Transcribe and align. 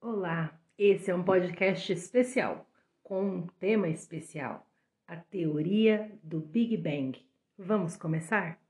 Olá, 0.00 0.56
esse 0.78 1.10
é 1.10 1.14
um 1.14 1.24
podcast 1.24 1.92
especial 1.92 2.70
com 3.02 3.20
um 3.20 3.46
tema 3.58 3.88
especial: 3.88 4.64
a 5.08 5.16
teoria 5.16 6.16
do 6.22 6.38
Big 6.38 6.76
Bang. 6.76 7.20
Vamos 7.58 7.96
começar? 7.96 8.60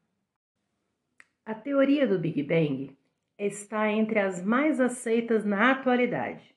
A 1.44 1.54
teoria 1.54 2.06
do 2.06 2.18
Big 2.18 2.42
Bang 2.42 2.96
está 3.38 3.92
entre 3.92 4.18
as 4.18 4.42
mais 4.42 4.80
aceitas 4.80 5.44
na 5.44 5.70
atualidade 5.70 6.56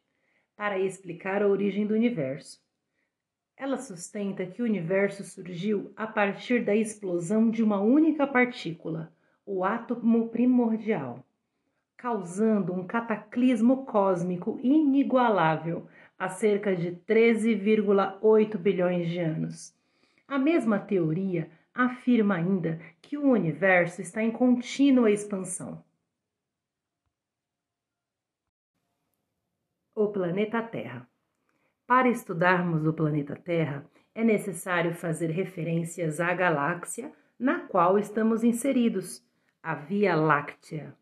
para 0.55 0.79
explicar 0.79 1.43
a 1.43 1.49
origem 1.49 1.85
do 1.85 1.93
universo. 1.93 2.63
Ela 3.57 3.75
sustenta 3.75 4.45
que 4.45 4.61
o 4.61 4.65
universo 4.65 5.21
surgiu 5.25 5.91
a 5.97 6.07
partir 6.07 6.63
da 6.63 6.73
explosão 6.73 7.51
de 7.51 7.61
uma 7.61 7.81
única 7.81 8.25
partícula, 8.25 9.13
o 9.45 9.65
átomo 9.65 10.29
primordial 10.29 11.25
causando 12.01 12.73
um 12.73 12.83
cataclismo 12.83 13.85
cósmico 13.85 14.59
inigualável 14.63 15.87
há 16.17 16.27
cerca 16.29 16.75
de 16.75 16.93
13,8 16.93 18.57
bilhões 18.57 19.07
de 19.07 19.19
anos. 19.19 19.77
A 20.27 20.39
mesma 20.39 20.79
teoria 20.79 21.51
afirma 21.71 22.37
ainda 22.37 22.81
que 23.03 23.15
o 23.19 23.29
universo 23.29 24.01
está 24.01 24.23
em 24.23 24.31
contínua 24.31 25.11
expansão. 25.11 25.85
O 29.93 30.07
planeta 30.07 30.59
Terra. 30.63 31.07
Para 31.85 32.09
estudarmos 32.09 32.87
o 32.87 32.93
planeta 32.93 33.35
Terra, 33.35 33.85
é 34.15 34.23
necessário 34.23 34.95
fazer 34.95 35.29
referências 35.29 36.19
à 36.19 36.33
galáxia 36.33 37.13
na 37.37 37.59
qual 37.67 37.99
estamos 37.99 38.43
inseridos, 38.43 39.23
a 39.61 39.75
Via 39.75 40.15
Láctea. 40.15 40.99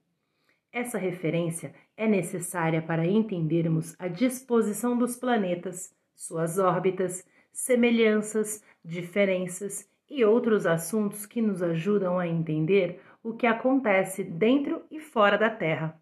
Essa 0.71 0.99
referência 0.99 1.73
é 1.97 2.07
necessária 2.07 2.81
para 2.81 3.05
entendermos 3.05 3.95
a 3.97 4.07
disposição 4.07 4.97
dos 4.97 5.15
planetas, 5.15 5.95
suas 6.15 6.59
órbitas, 6.59 7.27
semelhanças, 7.51 8.63
diferenças 8.85 9.89
e 10.07 10.23
outros 10.23 10.65
assuntos 10.67 11.25
que 11.25 11.41
nos 11.41 11.63
ajudam 11.63 12.19
a 12.19 12.27
entender 12.27 13.01
o 13.23 13.33
que 13.33 13.47
acontece 13.47 14.23
dentro 14.23 14.83
e 14.91 14.99
fora 14.99 15.37
da 15.37 15.49
Terra. 15.49 15.99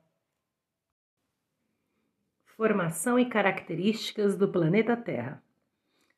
Formação 2.45 3.17
e 3.17 3.25
características 3.25 4.35
do 4.35 4.49
planeta 4.49 4.97
Terra. 4.97 5.41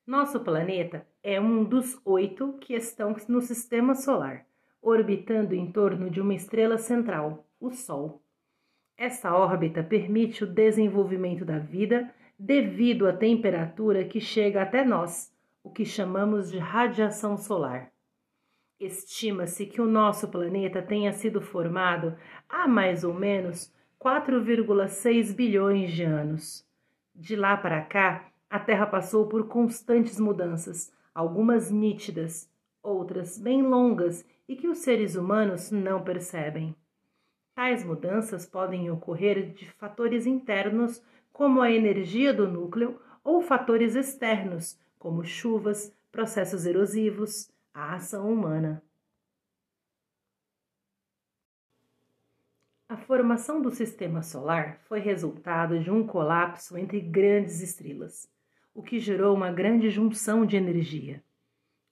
Nosso 0.06 0.40
planeta 0.40 1.06
é 1.22 1.40
um 1.40 1.62
dos 1.62 2.00
oito 2.04 2.54
que 2.54 2.74
estão 2.74 3.14
no 3.28 3.40
sistema 3.40 3.94
solar, 3.94 4.44
orbitando 4.82 5.54
em 5.54 5.70
torno 5.70 6.10
de 6.10 6.20
uma 6.20 6.34
estrela 6.34 6.78
central, 6.78 7.46
o 7.60 7.70
Sol. 7.70 8.20
Essa 9.00 9.34
órbita 9.34 9.82
permite 9.82 10.44
o 10.44 10.46
desenvolvimento 10.46 11.42
da 11.42 11.58
vida 11.58 12.12
devido 12.38 13.08
à 13.08 13.14
temperatura 13.14 14.04
que 14.04 14.20
chega 14.20 14.60
até 14.60 14.84
nós, 14.84 15.34
o 15.64 15.70
que 15.70 15.86
chamamos 15.86 16.50
de 16.50 16.58
radiação 16.58 17.34
solar. 17.34 17.90
Estima-se 18.78 19.64
que 19.64 19.80
o 19.80 19.86
nosso 19.86 20.28
planeta 20.28 20.82
tenha 20.82 21.14
sido 21.14 21.40
formado 21.40 22.14
há 22.46 22.68
mais 22.68 23.02
ou 23.02 23.14
menos 23.14 23.72
4,6 23.98 25.34
bilhões 25.34 25.92
de 25.92 26.02
anos. 26.02 26.62
De 27.14 27.34
lá 27.34 27.56
para 27.56 27.80
cá, 27.80 28.26
a 28.50 28.60
Terra 28.60 28.86
passou 28.86 29.26
por 29.26 29.48
constantes 29.48 30.20
mudanças, 30.20 30.92
algumas 31.14 31.70
nítidas, 31.70 32.52
outras 32.82 33.38
bem 33.38 33.62
longas 33.62 34.26
e 34.46 34.54
que 34.54 34.68
os 34.68 34.76
seres 34.76 35.16
humanos 35.16 35.70
não 35.70 36.04
percebem. 36.04 36.76
Tais 37.54 37.84
mudanças 37.84 38.46
podem 38.46 38.90
ocorrer 38.90 39.52
de 39.52 39.70
fatores 39.72 40.26
internos, 40.26 41.02
como 41.32 41.60
a 41.60 41.70
energia 41.70 42.32
do 42.32 42.48
núcleo, 42.48 43.00
ou 43.22 43.42
fatores 43.42 43.94
externos, 43.94 44.78
como 44.98 45.24
chuvas, 45.24 45.94
processos 46.10 46.66
erosivos, 46.66 47.50
a 47.72 47.94
ação 47.94 48.32
humana. 48.32 48.82
A 52.88 52.96
formação 52.96 53.62
do 53.62 53.70
sistema 53.70 54.20
solar 54.20 54.80
foi 54.88 54.98
resultado 54.98 55.78
de 55.78 55.90
um 55.90 56.04
colapso 56.04 56.76
entre 56.76 57.00
grandes 57.00 57.60
estrelas, 57.60 58.28
o 58.74 58.82
que 58.82 58.98
gerou 58.98 59.34
uma 59.34 59.52
grande 59.52 59.88
junção 59.90 60.44
de 60.44 60.56
energia. 60.56 61.22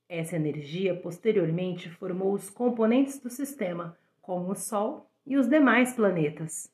Essa 0.08 0.36
energia 0.36 0.98
posteriormente 0.98 1.88
formou 1.88 2.32
os 2.32 2.50
componentes 2.50 3.20
do 3.20 3.30
sistema, 3.30 3.96
como 4.20 4.50
o 4.50 4.56
Sol 4.56 5.07
e 5.28 5.36
os 5.36 5.46
demais 5.46 5.92
planetas. 5.92 6.72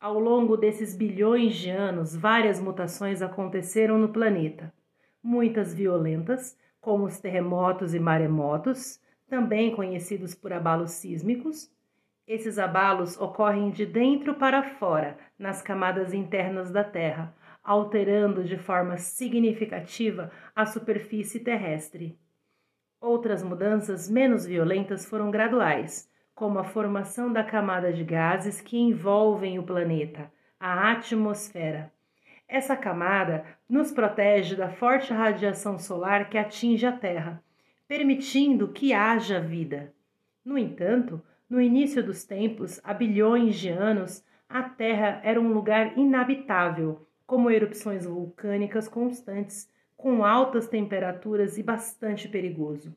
Ao 0.00 0.16
longo 0.16 0.56
desses 0.56 0.96
bilhões 0.96 1.56
de 1.56 1.68
anos, 1.68 2.14
várias 2.14 2.60
mutações 2.60 3.20
aconteceram 3.20 3.98
no 3.98 4.08
planeta, 4.08 4.72
muitas 5.20 5.74
violentas, 5.74 6.56
como 6.80 7.04
os 7.04 7.18
terremotos 7.18 7.92
e 7.92 7.98
maremotos, 7.98 9.00
também 9.28 9.74
conhecidos 9.74 10.32
por 10.32 10.52
abalos 10.52 10.92
sísmicos. 10.92 11.70
Esses 12.24 12.56
abalos 12.56 13.20
ocorrem 13.20 13.70
de 13.70 13.84
dentro 13.84 14.34
para 14.34 14.62
fora, 14.62 15.18
nas 15.36 15.60
camadas 15.60 16.14
internas 16.14 16.70
da 16.70 16.84
Terra, 16.84 17.34
alterando 17.64 18.44
de 18.44 18.56
forma 18.56 18.96
significativa 18.96 20.30
a 20.54 20.64
superfície 20.66 21.40
terrestre. 21.40 22.16
Outras 23.00 23.42
mudanças 23.42 24.08
menos 24.08 24.46
violentas 24.46 25.04
foram 25.04 25.32
graduais, 25.32 26.11
como 26.42 26.58
a 26.58 26.64
formação 26.64 27.32
da 27.32 27.44
camada 27.44 27.92
de 27.92 28.02
gases 28.02 28.60
que 28.60 28.76
envolvem 28.76 29.60
o 29.60 29.62
planeta, 29.62 30.28
a 30.58 30.90
atmosfera. 30.90 31.92
Essa 32.48 32.76
camada 32.76 33.44
nos 33.68 33.92
protege 33.92 34.56
da 34.56 34.68
forte 34.68 35.12
radiação 35.12 35.78
solar 35.78 36.28
que 36.28 36.36
atinge 36.36 36.84
a 36.84 36.90
Terra, 36.90 37.40
permitindo 37.86 38.72
que 38.72 38.92
haja 38.92 39.38
vida. 39.38 39.94
No 40.44 40.58
entanto, 40.58 41.22
no 41.48 41.60
início 41.60 42.02
dos 42.02 42.24
tempos, 42.24 42.80
há 42.82 42.92
bilhões 42.92 43.54
de 43.54 43.68
anos, 43.68 44.24
a 44.48 44.64
Terra 44.64 45.20
era 45.22 45.40
um 45.40 45.52
lugar 45.52 45.96
inabitável, 45.96 47.06
como 47.24 47.52
erupções 47.52 48.04
vulcânicas 48.04 48.88
constantes, 48.88 49.70
com 49.96 50.24
altas 50.24 50.66
temperaturas 50.66 51.56
e 51.56 51.62
bastante 51.62 52.28
perigoso. 52.28 52.92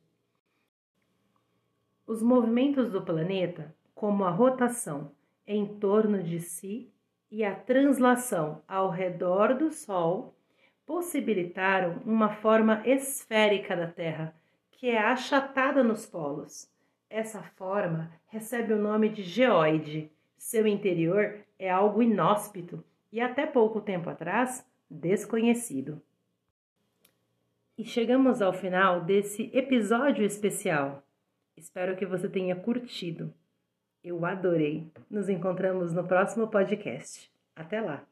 Os 2.08 2.22
movimentos 2.22 2.92
do 2.92 3.02
planeta, 3.02 3.74
como 3.96 4.26
a 4.26 4.30
rotação 4.30 5.12
em 5.48 5.66
torno 5.66 6.22
de 6.22 6.40
si 6.40 6.92
e 7.32 7.44
a 7.44 7.56
translação 7.56 8.62
ao 8.68 8.92
redor 8.92 9.56
do 9.56 9.72
Sol, 9.72 10.36
possibilitaram 10.86 12.00
uma 12.06 12.30
forma 12.30 12.84
esférica 12.86 13.76
da 13.76 13.88
Terra, 13.88 14.36
que 14.72 14.88
é 14.88 15.00
achatada 15.00 15.84
nos 15.84 16.06
polos. 16.06 16.70
Essa 17.10 17.42
forma 17.42 18.12
recebe 18.28 18.74
o 18.74 18.82
nome 18.82 19.10
de 19.10 19.24
geoide. 19.24 20.12
Seu 20.38 20.68
interior 20.68 21.40
é 21.58 21.72
algo 21.72 22.04
inóspito 22.04 22.84
e 23.12 23.20
até 23.20 23.48
pouco 23.48 23.82
tempo 23.82 24.12
atrás 24.12 24.64
desconhecido. 24.88 26.00
E 27.76 27.84
chegamos 27.84 28.44
ao 28.44 28.54
final 28.54 29.02
desse 29.02 29.50
episódio 29.54 30.24
especial. 30.24 31.05
Espero 31.58 31.96
que 31.96 32.06
você 32.06 32.30
tenha 32.30 32.56
curtido. 32.56 33.34
Eu 34.04 34.26
adorei. 34.26 34.92
Nos 35.10 35.30
encontramos 35.30 35.94
no 35.94 36.08
próximo 36.08 36.48
podcast. 36.48 37.32
Até 37.56 37.82
lá! 37.82 38.06